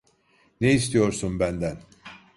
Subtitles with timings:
[0.61, 1.77] Ne istiyorsun benden?